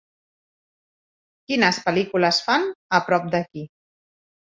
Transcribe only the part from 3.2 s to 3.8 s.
d'aquí